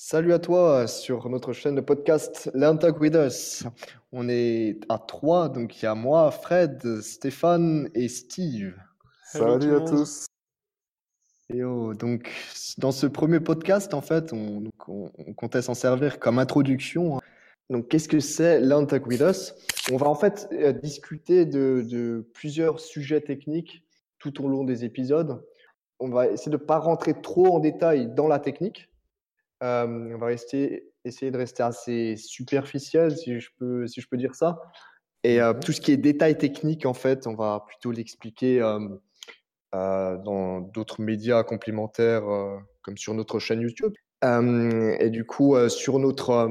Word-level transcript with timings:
Salut 0.00 0.32
à 0.32 0.38
toi 0.38 0.86
sur 0.86 1.28
notre 1.28 1.52
chaîne 1.52 1.74
de 1.74 1.80
podcast 1.80 2.52
Learn 2.54 2.78
Talk 2.78 3.00
With 3.00 3.16
Us. 3.16 3.64
On 4.12 4.28
est 4.28 4.78
à 4.88 4.96
trois, 4.96 5.48
donc 5.48 5.82
il 5.82 5.86
y 5.86 5.88
a 5.88 5.96
moi, 5.96 6.30
Fred, 6.30 7.00
Stéphane 7.00 7.90
et 7.96 8.06
Steve. 8.06 8.76
Salut 9.24 9.74
à 9.74 9.80
tous. 9.80 10.26
Et 11.52 11.64
oh, 11.64 11.94
donc 11.94 12.30
dans 12.78 12.92
ce 12.92 13.08
premier 13.08 13.40
podcast, 13.40 13.92
en 13.92 14.00
fait, 14.00 14.32
on, 14.32 14.60
donc, 14.60 14.88
on- 14.88 15.10
on 15.18 15.32
comptait 15.34 15.62
s'en 15.62 15.74
servir 15.74 16.20
comme 16.20 16.38
introduction. 16.38 17.20
Donc 17.68 17.88
qu'est-ce 17.88 18.08
que 18.08 18.20
c'est 18.20 18.60
Learn 18.60 18.86
Talk 18.86 19.04
With 19.04 19.20
Us? 19.20 19.52
On 19.90 19.96
va 19.96 20.06
en 20.06 20.14
fait 20.14 20.48
euh, 20.52 20.70
discuter 20.72 21.44
de, 21.44 21.84
de 21.84 22.24
plusieurs 22.34 22.78
sujets 22.78 23.20
techniques 23.20 23.82
tout 24.20 24.44
au 24.44 24.48
long 24.48 24.62
des 24.62 24.84
épisodes. 24.84 25.44
On 25.98 26.08
va 26.08 26.28
essayer 26.28 26.52
de 26.52 26.56
ne 26.56 26.62
pas 26.64 26.78
rentrer 26.78 27.20
trop 27.20 27.48
en 27.48 27.58
détail 27.58 28.14
dans 28.14 28.28
la 28.28 28.38
technique. 28.38 28.88
Euh, 29.62 30.14
on 30.14 30.18
va 30.18 30.26
rester, 30.26 30.92
essayer 31.04 31.30
de 31.30 31.36
rester 31.36 31.62
assez 31.62 32.16
superficiel, 32.16 33.16
si 33.16 33.40
je 33.40 33.50
peux, 33.58 33.86
si 33.86 34.00
je 34.00 34.08
peux 34.08 34.16
dire 34.16 34.34
ça. 34.34 34.60
Et 35.24 35.40
euh, 35.40 35.52
Mhm. 35.52 35.60
tout 35.60 35.72
ce 35.72 35.80
qui 35.80 35.92
est 35.92 35.96
détails 35.96 36.38
techniques, 36.38 36.86
en 36.86 36.94
fait, 36.94 37.26
on 37.26 37.34
va 37.34 37.64
plutôt 37.66 37.90
l'expliquer 37.90 38.60
euh, 38.62 40.16
dans 40.18 40.60
d'autres 40.60 41.02
médias 41.02 41.42
complémentaires, 41.42 42.24
comme 42.82 42.96
sur 42.96 43.14
notre 43.14 43.38
chaîne 43.38 43.60
YouTube. 43.60 43.92
Et 44.22 45.10
du 45.10 45.24
coup, 45.24 45.56
sur 45.68 45.98
notre, 45.98 46.48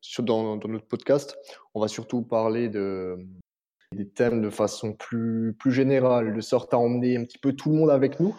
sur, 0.00 0.22
dans, 0.22 0.56
dans 0.56 0.68
notre 0.68 0.86
podcast, 0.86 1.36
on 1.74 1.80
va 1.80 1.88
surtout 1.88 2.22
parler 2.22 2.68
de, 2.68 3.16
des 3.92 4.08
thèmes 4.08 4.42
de 4.42 4.50
façon 4.50 4.92
plus, 4.92 5.54
plus 5.58 5.72
générale, 5.72 6.34
de 6.34 6.40
sorte 6.40 6.74
à 6.74 6.78
emmener 6.78 7.16
un 7.16 7.24
petit 7.24 7.38
peu 7.38 7.52
tout 7.52 7.70
le 7.70 7.76
monde 7.76 7.90
avec 7.90 8.20
nous. 8.20 8.34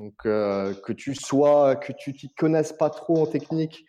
Donc, 0.00 0.14
euh, 0.24 0.72
que 0.82 0.94
tu 0.94 1.14
sois, 1.14 1.76
que 1.76 1.92
tu 1.92 2.14
t'y 2.14 2.32
connaisses 2.32 2.72
pas 2.72 2.88
trop 2.88 3.20
en 3.20 3.26
technique 3.26 3.84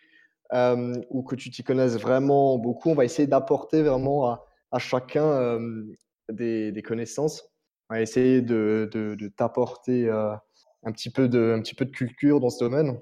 euh, 0.52 0.94
ou 1.08 1.22
que 1.22 1.34
tu 1.34 1.48
t'y 1.48 1.64
connaisses 1.64 1.96
vraiment 1.96 2.58
beaucoup, 2.58 2.90
on 2.90 2.94
va 2.94 3.06
essayer 3.06 3.26
d'apporter 3.26 3.82
vraiment 3.82 4.38
à, 4.70 4.78
chacun 4.78 5.24
euh, 5.24 5.84
des, 6.30 6.82
connaissances. 6.84 7.42
On 7.88 7.94
va 7.94 8.02
essayer 8.02 8.42
de, 8.42 8.90
t'apporter 9.38 10.10
un 10.10 10.92
petit 10.92 11.08
peu 11.08 11.28
de, 11.28 11.54
un 11.56 11.62
petit 11.62 11.74
peu 11.74 11.86
de 11.86 11.90
culture 11.90 12.40
dans 12.40 12.50
ce 12.50 12.62
domaine. 12.62 13.00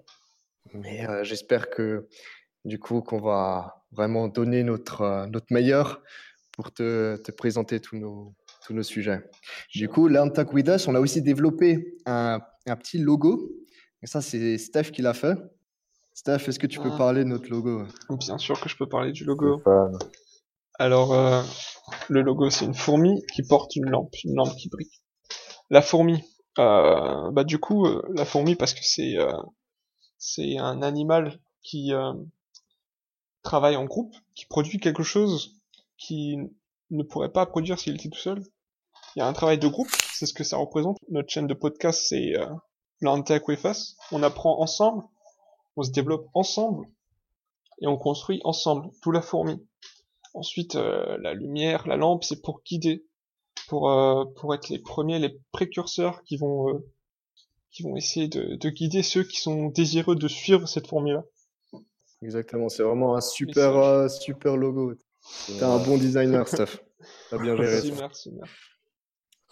Mais 0.73 1.05
j'espère 1.25 1.69
que 1.69 2.07
du 2.65 2.79
coup 2.79 3.01
qu'on 3.01 3.21
va 3.21 3.83
vraiment 3.91 4.29
donner 4.29 4.63
notre, 4.63 5.27
notre 5.27 5.47
meilleur 5.51 6.01
pour 6.53 6.73
te, 6.73 7.17
te 7.17 7.33
présenter 7.33 7.81
tous 7.81 7.97
nos, 7.97 8.37
tous 8.65 8.73
nos 8.73 8.85
sujets. 8.85 9.21
Du 9.75 9.89
coup, 9.89 10.07
Learn 10.07 10.33
With 10.53 10.69
Us, 10.69 10.87
on 10.87 10.95
a 10.95 11.01
aussi 11.01 11.23
développé 11.23 11.97
un, 12.07 12.41
un 12.67 12.77
petit 12.77 12.99
logo. 12.99 13.51
Et 14.03 14.07
ça, 14.07 14.21
c'est 14.21 14.59
Steph 14.59 14.91
qui 14.93 15.03
l'a 15.03 15.15
fait. 15.15 15.37
Steph, 16.15 16.49
est-ce 16.49 16.59
que 16.59 16.67
tu 16.67 16.81
peux 16.81 16.91
Ah. 16.93 16.99
parler 16.99 17.25
de 17.25 17.29
notre 17.29 17.49
logo 17.51 17.85
Bien 18.11 18.39
sûr 18.39 18.61
que 18.61 18.69
je 18.69 18.77
peux 18.77 18.89
parler 18.89 19.13
du 19.13 19.25
logo. 19.25 19.63
Alors, 20.79 21.13
euh, 21.15 21.43
le 22.09 22.23
logo, 22.23 22.51
c'est 22.51 22.65
une 22.65 22.75
fourmi 22.75 23.23
qui 23.33 23.43
porte 23.43 23.77
une 23.77 23.89
lampe, 23.91 24.15
une 24.25 24.35
lampe 24.35 24.55
qui 24.57 24.69
brille. 24.69 24.91
La 25.71 25.83
fourmi, 25.83 26.23
euh, 26.59 27.31
bah 27.31 27.45
du 27.45 27.59
coup, 27.59 27.87
euh, 27.87 28.03
la 28.15 28.25
fourmi 28.25 28.57
parce 28.57 28.75
que 28.75 28.81
c'est 28.83 29.17
euh, 29.19 29.31
c'est 30.19 30.57
un 30.59 30.83
animal 30.83 31.39
qui 31.63 31.93
euh, 31.95 32.13
travaille 33.43 33.77
en 33.77 33.85
groupe, 33.85 34.15
qui 34.35 34.47
produit 34.47 34.79
quelque 34.79 35.03
chose 35.03 35.61
qui 35.97 36.37
ne 36.91 37.03
pourrait 37.03 37.33
pas 37.33 37.47
produire 37.47 37.79
s'il 37.79 37.95
était 37.95 38.09
tout 38.09 38.19
seul. 38.19 38.43
Il 39.15 39.21
y 39.21 39.23
a 39.23 39.27
un 39.29 39.33
travail 39.33 39.59
de 39.59 39.69
groupe, 39.69 39.91
c'est 40.21 40.27
ce 40.27 40.35
que 40.35 40.45
ça 40.45 40.59
représente. 40.59 40.99
Notre 41.09 41.31
chaîne 41.31 41.47
de 41.47 41.55
podcast, 41.55 42.05
c'est 42.07 42.37
euh, 42.37 42.47
Us. 43.03 43.97
On 44.13 44.23
apprend 44.23 44.61
ensemble, 44.61 45.03
on 45.77 45.83
se 45.83 45.91
développe 45.93 46.29
ensemble 46.35 46.87
et 47.81 47.87
on 47.87 47.97
construit 47.97 48.39
ensemble, 48.45 48.91
tout 49.01 49.13
la 49.13 49.23
fourmi. 49.23 49.67
Ensuite, 50.35 50.75
euh, 50.75 51.17
la 51.23 51.33
lumière, 51.33 51.89
la 51.89 51.97
lampe, 51.97 52.23
c'est 52.23 52.43
pour 52.43 52.61
guider, 52.67 53.07
pour 53.67 53.91
euh, 53.91 54.27
pour 54.37 54.55
être 54.55 54.69
les 54.69 54.79
premiers, 54.79 55.19
les 55.19 55.41
précurseurs 55.53 56.23
qui 56.23 56.37
vont 56.37 56.69
euh, 56.69 56.87
qui 57.71 57.83
vont 57.83 57.97
essayer 57.97 58.29
de, 58.29 58.57
de 58.57 58.69
guider 58.69 59.03
ceux 59.03 59.25
qui 59.25 59.39
sont 59.39 59.69
désireux 59.69 60.17
de 60.17 60.29
suivre 60.29 60.69
cette 60.69 60.87
fourmi-là. 60.87 61.25
Exactement, 62.21 62.69
c'est 62.69 62.83
vraiment 62.83 63.17
un 63.17 63.23
super, 63.23 64.11
super 64.11 64.59
logo. 64.59 64.93
T'es 65.47 65.63
un 65.63 65.79
bon 65.79 65.97
designer, 65.97 66.47
Steph. 66.49 66.83
T'as 67.31 67.39
bien 67.39 67.57
géré 67.57 67.71
Merci, 67.71 67.89
ça. 67.89 67.95
merci, 68.03 68.31
merci. 68.33 68.55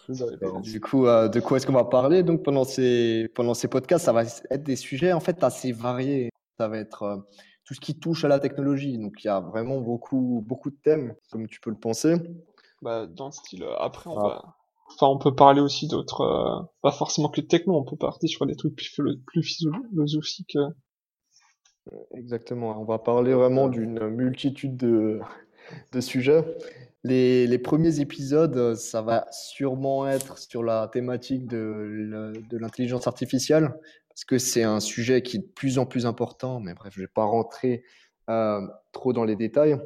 D'accord. 0.08 0.60
Du 0.62 0.80
coup, 0.80 1.06
euh, 1.06 1.28
de 1.28 1.38
quoi 1.41 1.56
est-ce 1.58 1.66
qu'on 1.66 1.72
va 1.74 1.84
parler 1.84 2.22
donc 2.22 2.42
pendant 2.42 2.64
ces 2.64 3.28
pendant 3.34 3.54
ces 3.54 3.69
podcasts? 3.69 4.06
Ça 4.06 4.12
va 4.12 4.22
être 4.22 4.62
des 4.62 4.76
sujets 4.76 5.12
en 5.12 5.20
fait 5.20 5.42
assez 5.44 5.72
variés. 5.72 6.30
Ça 6.58 6.69
va 6.69 6.78
être 6.78 7.02
euh, 7.02 7.16
tout 7.64 7.74
ce 7.74 7.80
qui 7.80 7.98
touche 7.98 8.24
à 8.24 8.28
la 8.28 8.38
technologie. 8.38 8.98
Donc 8.98 9.22
il 9.22 9.26
y 9.26 9.30
a 9.30 9.41
vraiment 9.41 9.80
beaucoup 9.80 10.42
beaucoup 10.46 10.70
de 10.70 10.76
thèmes, 10.82 11.14
comme 11.30 11.46
tu 11.46 11.60
peux 11.60 11.70
le 11.70 11.76
penser. 11.78 12.16
Bah, 12.80 13.06
dans 13.06 13.26
le 13.26 13.32
style, 13.32 13.64
euh, 13.64 13.76
après, 13.78 14.08
on 14.08 14.19
Ah. 14.19 14.28
va... 14.28 14.54
Enfin, 14.91 15.08
on 15.08 15.19
peut 15.19 15.34
parler 15.34 15.60
aussi 15.60 15.86
d'autres... 15.86 16.22
euh, 16.22 16.64
pas 16.80 16.92
forcément 16.92 17.28
que 17.28 17.42
de 17.42 17.46
techno, 17.46 17.76
on 17.76 17.84
peut 17.84 17.96
partir 17.96 18.26
sur 18.26 18.46
des 18.46 18.56
trucs 18.56 18.75
plus, 18.75 18.86
philo- 18.86 19.19
plus 19.26 19.42
philosophiques. 19.42 20.56
Exactement. 22.14 22.80
On 22.80 22.84
va 22.84 22.98
parler 22.98 23.34
vraiment 23.34 23.69
d'une 23.69 24.08
multitude 24.08 24.76
de 24.76 25.20
de 25.92 26.00
sujets. 26.00 26.42
Les, 27.08 27.58
premiers 27.58 28.00
épisodes, 28.00 28.56
euh, 28.56 28.74
ça 28.74 29.00
va 29.00 29.26
sûrement 29.30 30.06
être 30.06 30.38
sur 30.38 30.62
la 30.62 30.88
thématique 30.88 31.46
de, 31.46 32.32
l'intelligence 32.52 33.06
artificielle, 33.06 33.72
parce 34.08 34.24
que 34.26 34.38
c'est 34.38 34.62
un 34.62 34.80
sujet 34.80 35.22
qui 35.22 35.38
est 35.38 35.41
de 35.41 35.46
plus 35.46 35.78
en 35.78 35.86
plus 35.86 36.04
important. 36.04 36.60
Mais 36.60 36.74
bref, 36.74 36.92
je 36.94 37.00
ne 37.00 37.06
vais 37.06 37.12
pas 37.12 37.24
rentrer 37.24 37.82
euh, 38.28 38.60
trop 38.92 39.12
dans 39.12 39.24
les 39.24 39.36
détails. 39.36 39.78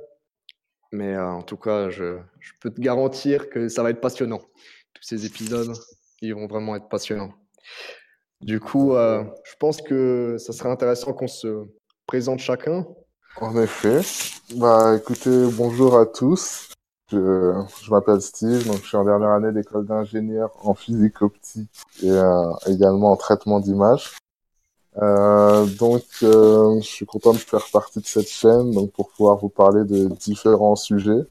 Mais 0.91 1.15
euh, 1.15 1.27
en 1.27 1.43
tout 1.43 1.57
cas, 1.57 1.91
je, 1.91 2.19
peux 2.61 2.71
te 2.71 2.81
garantir 2.81 3.49
que 3.51 3.69
ça 3.69 3.83
va 3.83 3.91
être 3.91 4.01
passionnant. 4.01 4.41
Tous 4.93 5.03
ces 5.03 5.25
épisodes, 5.25 5.73
ils 6.21 6.35
vont 6.35 6.49
vraiment 6.49 6.75
être 6.75 6.89
passionnants. 6.89 7.33
Du 8.41 8.59
coup, 8.59 8.95
je 8.95 9.55
pense 9.61 9.81
que 9.81 10.37
ça 10.39 10.53
serait 10.53 10.69
intéressant 10.69 11.13
qu'on 11.13 11.29
se 11.29 11.65
présente 12.07 12.41
chacun. 12.41 12.85
En 13.41 13.57
effet. 13.63 14.01
Bah, 14.57 14.97
écoutez, 14.97 15.47
bonjour 15.53 15.97
à 15.97 16.07
tous. 16.07 16.69
Je, 17.13 17.91
m'appelle 17.91 18.23
Steve, 18.23 18.67
donc 18.67 18.77
je 18.77 18.89
suis 18.89 18.97
en 18.97 19.05
dernière 19.05 19.33
année 19.33 19.53
d'école 19.53 19.85
d'ingénieur 19.85 20.51
en 20.67 20.73
physique 20.73 21.21
optique 21.21 21.69
et 22.03 22.11
euh, 22.11 22.51
également 22.67 23.13
en 23.13 23.17
traitement 23.17 23.61
d'image. 23.61 24.17
Euh, 24.97 25.67
donc, 25.67 26.05
euh, 26.23 26.81
je 26.81 26.87
suis 26.87 27.05
content 27.05 27.33
de 27.33 27.39
faire 27.39 27.67
partie 27.71 28.01
de 28.01 28.07
cette 28.07 28.29
chaîne, 28.29 28.71
donc 28.71 28.93
pour 28.93 29.11
pouvoir 29.11 29.37
vous 29.37 29.51
parler 29.51 29.85
de 29.85 30.09
différents 30.09 30.77
sujets. 30.77 31.23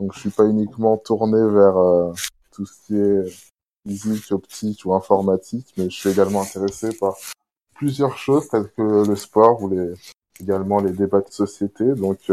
Donc, 0.00 0.12
je 0.14 0.20
suis 0.20 0.30
pas 0.30 0.44
uniquement 0.44 0.96
tourné 0.96 1.40
vers 1.50 1.74
tout 2.50 2.66
ce 2.66 2.72
qui 2.86 2.96
est 2.96 3.24
physique, 3.86 4.32
optique 4.32 4.84
ou 4.84 4.94
informatique, 4.94 5.72
mais 5.76 5.84
je 5.84 5.96
suis 5.96 6.10
également 6.10 6.42
intéressé 6.42 6.88
par 6.98 7.14
plusieurs 7.74 8.18
choses 8.18 8.48
telles 8.48 8.70
que 8.76 9.06
le 9.06 9.16
sport 9.16 9.62
ou 9.62 9.68
les 9.68 9.94
également 10.40 10.80
les 10.80 10.92
débats 10.92 11.20
de 11.20 11.30
société. 11.30 11.84
Donc, 11.94 12.30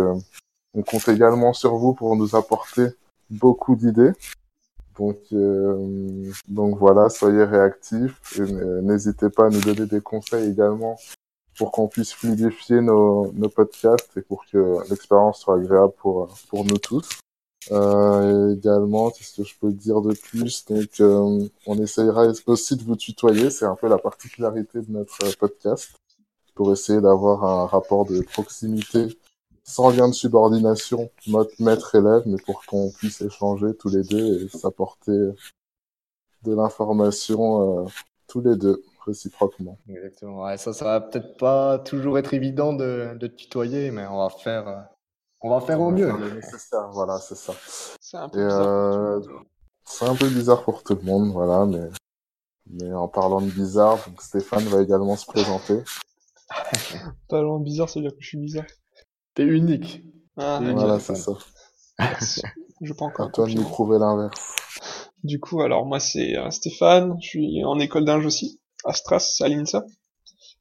on 0.75 0.83
compte 0.83 1.07
également 1.07 1.53
sur 1.53 1.75
vous 1.75 1.93
pour 1.93 2.15
nous 2.15 2.35
apporter 2.35 2.87
beaucoup 3.29 3.75
d'idées. 3.75 4.11
Donc, 4.97 5.17
euh, 5.33 6.31
donc 6.47 6.77
voilà, 6.77 7.09
soyez 7.09 7.43
réactifs 7.43 8.39
et 8.39 8.41
euh, 8.41 8.81
n'hésitez 8.81 9.29
pas 9.29 9.47
à 9.47 9.49
nous 9.49 9.61
donner 9.61 9.85
des 9.85 10.01
conseils 10.01 10.51
également 10.51 10.97
pour 11.57 11.71
qu'on 11.71 11.87
puisse 11.87 12.13
fluidifier 12.13 12.81
nos, 12.81 13.31
nos 13.33 13.49
podcasts 13.49 14.15
et 14.17 14.21
pour 14.21 14.45
que 14.45 14.77
l'expérience 14.89 15.39
soit 15.39 15.55
agréable 15.55 15.93
pour, 15.97 16.29
pour 16.49 16.65
nous 16.65 16.77
tous. 16.77 17.09
Euh, 17.71 18.53
également, 18.53 19.09
qu'est-ce 19.09 19.41
que 19.41 19.47
je 19.47 19.55
peux 19.59 19.71
dire 19.71 20.01
de 20.01 20.13
plus 20.13 20.65
Donc, 20.65 20.99
euh, 20.99 21.47
on 21.65 21.77
essayera 21.79 22.27
aussi 22.45 22.75
de 22.75 22.83
vous 22.83 22.95
tutoyer. 22.95 23.49
C'est 23.49 23.65
un 23.65 23.75
peu 23.75 23.87
la 23.87 23.97
particularité 23.97 24.81
de 24.81 24.91
notre 24.91 25.35
podcast 25.37 25.93
pour 26.53 26.71
essayer 26.71 27.01
d'avoir 27.01 27.43
un 27.43 27.65
rapport 27.65 28.05
de 28.05 28.21
proximité 28.21 29.17
sans 29.67 29.89
lien 29.89 30.07
de 30.07 30.13
subordination, 30.13 31.09
mode 31.27 31.49
maître-élève, 31.59 32.23
mais 32.27 32.37
pour 32.45 32.65
qu'on 32.65 32.91
puisse 32.91 33.21
échanger 33.21 33.75
tous 33.75 33.89
les 33.89 34.03
deux 34.03 34.43
et 34.45 34.49
s'apporter 34.49 35.31
de 36.43 36.53
l'information 36.53 37.85
euh, 37.85 37.89
tous 38.27 38.41
les 38.41 38.55
deux 38.55 38.83
réciproquement. 39.05 39.77
Exactement. 39.89 40.43
Ouais, 40.43 40.57
ça, 40.57 40.73
ça 40.73 40.85
va 40.85 41.01
peut-être 41.01 41.37
pas 41.37 41.79
toujours 41.79 42.17
être 42.19 42.33
évident 42.33 42.73
de, 42.73 43.15
de 43.19 43.27
tutoyer, 43.27 43.91
mais 43.91 44.05
on 44.07 44.17
va 44.17 44.29
faire, 44.29 44.67
euh, 44.67 44.81
on 45.41 45.49
va 45.49 45.61
faire 45.61 45.81
au 45.81 45.91
mieux. 45.91 46.11
Nécessaire, 46.35 46.89
voilà, 46.91 47.19
c'est 47.19 47.35
ça. 47.35 47.53
C'est 47.99 48.17
un 48.17 48.29
Et 48.33 48.37
peu 48.37 48.43
bizarre. 48.43 48.67
euh, 48.67 49.21
c'est 49.85 50.05
un 50.05 50.15
peu 50.15 50.29
bizarre 50.29 50.63
pour 50.63 50.83
tout 50.83 50.95
le 50.95 51.01
monde, 51.01 51.31
voilà, 51.31 51.65
mais 51.65 51.89
mais 52.67 52.93
en 52.93 53.07
parlant 53.07 53.41
de 53.41 53.49
bizarre, 53.51 53.97
donc 54.07 54.21
Stéphane 54.21 54.63
va 54.65 54.81
également 54.81 55.15
se 55.15 55.25
présenter. 55.25 55.83
Pas 57.27 57.41
loin 57.41 57.59
de 57.59 57.63
bizarre, 57.63 57.89
ça 57.89 57.99
veut 57.99 58.07
dire 58.07 58.15
que 58.15 58.21
je 58.23 58.27
suis 58.27 58.37
bizarre. 58.37 58.65
T'es 59.35 59.43
unique. 59.43 60.01
Ah, 60.37 60.59
Voilà, 60.61 60.99
c'est 60.99 61.15
ça. 61.15 61.33
merci. 61.99 62.41
Je 62.81 62.93
pas 62.93 63.05
encore 63.05 63.27
À 63.27 63.31
toi 63.31 63.47
de 63.47 63.53
nous 63.53 63.63
prouver 63.63 63.99
l'inverse. 63.99 64.55
Du 65.23 65.39
coup, 65.39 65.61
alors 65.61 65.85
moi 65.85 65.99
c'est 65.99 66.37
euh, 66.37 66.49
Stéphane, 66.51 67.15
je 67.21 67.27
suis 67.27 67.63
en 67.63 67.79
école 67.79 68.05
d'ingé 68.05 68.27
aussi, 68.27 68.61
à 68.83 68.93
Stras, 68.93 69.37
à 69.41 69.47
l'INSA, 69.47 69.85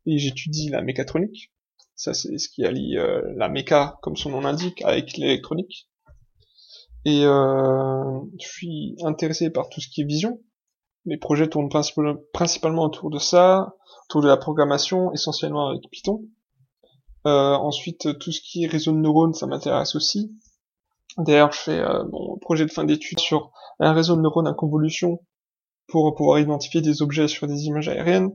et 0.06 0.18
j'étudie 0.18 0.70
la 0.70 0.80
mécatronique. 0.80 1.52
Ça, 1.96 2.14
c'est 2.14 2.36
ce 2.38 2.48
qui 2.48 2.64
allie 2.64 2.96
euh, 2.96 3.22
la 3.36 3.48
méca, 3.48 3.98
comme 4.02 4.16
son 4.16 4.30
nom 4.30 4.40
l'indique, 4.40 4.82
avec 4.82 5.16
l'électronique. 5.16 5.88
Et 7.04 7.24
euh, 7.24 8.20
je 8.40 8.46
suis 8.46 8.96
intéressé 9.04 9.50
par 9.50 9.68
tout 9.68 9.80
ce 9.80 9.88
qui 9.88 10.00
est 10.00 10.04
vision. 10.04 10.40
Les 11.04 11.18
projets 11.18 11.48
tournent 11.48 11.68
principalement 12.32 12.84
autour 12.84 13.10
de 13.10 13.18
ça, 13.18 13.74
autour 14.08 14.22
de 14.22 14.28
la 14.28 14.36
programmation, 14.36 15.12
essentiellement 15.12 15.68
avec 15.68 15.82
Python. 15.90 16.24
Euh, 17.26 17.54
ensuite, 17.54 18.18
tout 18.18 18.32
ce 18.32 18.40
qui 18.40 18.64
est 18.64 18.68
réseau 18.68 18.92
de 18.92 18.98
neurones, 18.98 19.34
ça 19.34 19.46
m'intéresse 19.46 19.94
aussi. 19.96 20.32
D'ailleurs, 21.18 21.52
je 21.52 21.58
fais 21.58 21.78
euh, 21.78 22.04
mon 22.10 22.36
projet 22.38 22.66
de 22.66 22.70
fin 22.70 22.84
d'études 22.84 23.20
sur 23.20 23.52
un 23.78 23.92
réseau 23.92 24.16
de 24.16 24.20
neurones 24.20 24.46
à 24.46 24.52
convolution 24.52 25.20
pour 25.86 26.14
pouvoir 26.14 26.38
identifier 26.38 26.80
des 26.80 27.02
objets 27.02 27.28
sur 27.28 27.46
des 27.46 27.64
images 27.66 27.88
aériennes. 27.88 28.30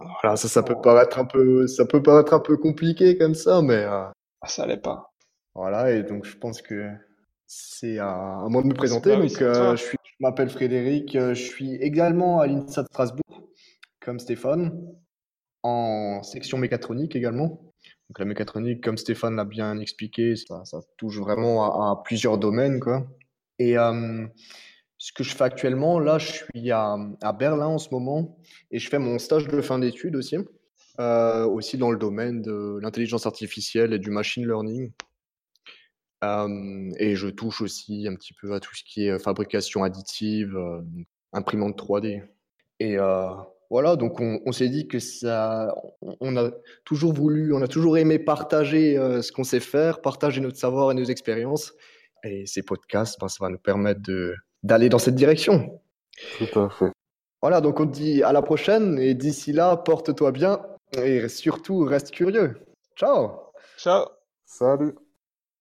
Voilà, 0.00 0.36
ça, 0.36 0.48
ça 0.48 0.62
peut 0.62 0.80
paraître 0.80 1.18
un 1.18 1.24
peu, 1.24 1.66
ça 1.66 1.86
peut 1.86 2.02
paraître 2.02 2.34
un 2.34 2.40
peu 2.40 2.56
compliqué 2.56 3.16
comme 3.16 3.34
ça, 3.34 3.62
mais 3.62 3.84
euh, 3.84 4.04
ah, 4.40 4.48
ça 4.48 4.66
l'est 4.66 4.76
pas. 4.76 5.12
Voilà, 5.54 5.92
et 5.92 6.02
donc 6.02 6.26
je 6.26 6.36
pense 6.36 6.60
que 6.60 6.90
c'est 7.46 7.98
à, 7.98 8.44
moi 8.48 8.62
de 8.62 8.66
me 8.66 8.74
présenter. 8.74 9.16
donc, 9.16 9.40
euh, 9.40 9.76
je, 9.76 9.82
suis, 9.82 9.98
je 10.04 10.16
m'appelle 10.20 10.50
Frédéric, 10.50 11.12
je 11.12 11.32
suis 11.34 11.76
également 11.76 12.40
à 12.40 12.46
l'INSA 12.46 12.82
de 12.82 12.88
Strasbourg, 12.88 13.48
comme 14.00 14.18
Stéphane, 14.18 14.78
en 15.62 16.22
section 16.22 16.58
mécatronique 16.58 17.16
également. 17.16 17.60
Donc 18.08 18.18
la 18.18 18.24
mécatronique, 18.24 18.82
comme 18.82 18.96
Stéphane 18.96 19.36
l'a 19.36 19.44
bien 19.44 19.78
expliqué, 19.80 20.34
ça, 20.36 20.62
touche 20.96 21.18
vraiment 21.18 21.90
à, 21.90 22.02
plusieurs 22.04 22.38
domaines, 22.38 22.80
quoi. 22.80 23.06
Et 23.58 23.76
euh, 23.78 24.26
ce 24.98 25.12
que 25.12 25.24
je 25.24 25.34
fais 25.34 25.44
actuellement, 25.44 25.98
là, 25.98 26.18
je 26.18 26.30
suis 26.30 26.70
à, 26.70 26.96
Berlin 27.38 27.66
en 27.66 27.78
ce 27.78 27.88
moment 27.90 28.38
et 28.70 28.78
je 28.78 28.88
fais 28.88 28.98
mon 28.98 29.18
stage 29.18 29.48
de 29.48 29.60
fin 29.60 29.78
d'études 29.78 30.14
aussi, 30.14 30.36
euh, 31.00 31.46
aussi 31.46 31.78
dans 31.78 31.90
le 31.90 31.98
domaine 31.98 32.42
de 32.42 32.78
l'intelligence 32.80 33.26
artificielle 33.26 33.92
et 33.92 33.98
du 33.98 34.10
machine 34.10 34.46
learning. 34.46 34.92
Euh, 36.24 36.90
et 36.98 37.16
je 37.16 37.28
touche 37.28 37.60
aussi 37.60 38.06
un 38.08 38.14
petit 38.14 38.32
peu 38.40 38.54
à 38.54 38.60
tout 38.60 38.74
ce 38.74 38.84
qui 38.84 39.06
est 39.06 39.18
fabrication 39.18 39.82
additive, 39.82 40.56
imprimante 41.32 41.76
3D. 41.76 42.22
Et 42.78 42.98
voilà, 43.70 43.96
donc 43.96 44.20
on, 44.20 44.40
on 44.46 44.52
s'est 44.52 44.68
dit 44.68 44.86
que 44.86 44.98
ça, 44.98 45.74
on 46.20 46.36
a 46.36 46.50
toujours 46.84 47.12
voulu, 47.12 47.52
on 47.52 47.62
a 47.62 47.68
toujours 47.68 47.98
aimé 47.98 48.18
partager 48.18 48.96
euh, 48.96 49.22
ce 49.22 49.32
qu'on 49.32 49.44
sait 49.44 49.60
faire, 49.60 50.00
partager 50.00 50.40
notre 50.40 50.58
savoir 50.58 50.90
et 50.92 50.94
nos 50.94 51.04
expériences. 51.04 51.74
Et 52.24 52.46
ces 52.46 52.62
podcasts, 52.62 53.20
ben, 53.20 53.28
ça 53.28 53.38
va 53.40 53.50
nous 53.50 53.58
permettre 53.58 54.00
de, 54.02 54.34
d'aller 54.62 54.88
dans 54.88 54.98
cette 54.98 55.14
direction. 55.14 55.80
Tout 56.38 56.60
à 56.60 56.70
fait. 56.70 56.90
Voilà, 57.42 57.60
donc 57.60 57.78
on 57.80 57.86
te 57.86 57.92
dit 57.92 58.22
à 58.22 58.32
la 58.32 58.42
prochaine 58.42 58.98
et 58.98 59.14
d'ici 59.14 59.52
là, 59.52 59.76
porte-toi 59.76 60.32
bien 60.32 60.60
et 60.96 61.28
surtout 61.28 61.80
reste 61.80 62.10
curieux. 62.10 62.54
Ciao. 62.96 63.30
Ciao. 63.76 64.06
Salut. 64.44 64.94